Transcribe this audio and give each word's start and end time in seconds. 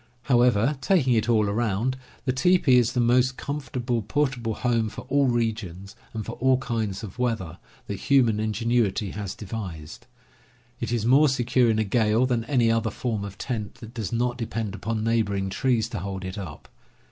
How 0.23 0.41
ever, 0.41 0.79
taking 0.81 1.13
it 1.13 1.29
all 1.29 1.47
around, 1.47 1.95
the 2.25 2.33
teepee 2.33 2.77
is 2.79 2.93
the 2.93 2.99
most 2.99 3.37
com 3.37 3.61
fortable 3.61 4.07
portable 4.07 4.55
home 4.55 4.89
for 4.89 5.01
all 5.09 5.27
regions, 5.27 5.95
and 6.11 6.25
for 6.25 6.31
all 6.37 6.57
kinds 6.57 7.03
of 7.03 7.19
weather, 7.19 7.59
that 7.85 7.97
human 7.99 8.39
ingenuity 8.39 9.11
has 9.11 9.35
devised. 9.35 10.07
It 10.79 10.91
is 10.91 11.05
more 11.05 11.29
secure 11.29 11.69
in 11.69 11.77
a 11.77 11.83
gale 11.83 12.25
than 12.25 12.45
any 12.45 12.71
other 12.71 12.89
form 12.89 13.23
of 13.23 13.37
tent 13.37 13.75
that 13.75 13.93
does 13.93 14.11
not 14.11 14.39
depend 14.39 14.73
upon 14.73 15.03
neighboring 15.03 15.51
trees 15.51 15.87
to 15.89 15.99
hold 15.99 16.25
it 16.25 16.39
up. 16.39 16.67